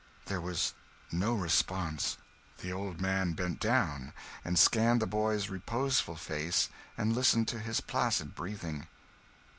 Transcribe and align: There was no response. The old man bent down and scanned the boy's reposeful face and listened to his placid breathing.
There 0.25 0.41
was 0.41 0.73
no 1.11 1.35
response. 1.35 2.17
The 2.57 2.73
old 2.73 2.99
man 2.99 3.33
bent 3.33 3.59
down 3.59 4.13
and 4.43 4.57
scanned 4.57 4.99
the 4.99 5.05
boy's 5.05 5.47
reposeful 5.47 6.15
face 6.15 6.69
and 6.97 7.13
listened 7.15 7.47
to 7.49 7.59
his 7.59 7.81
placid 7.81 8.33
breathing. 8.33 8.87